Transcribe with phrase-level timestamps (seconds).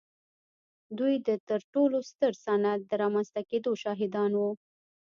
[0.97, 4.51] دوی د تر ټولو ستر صنعت د رامنځته کېدو شاهدان وو.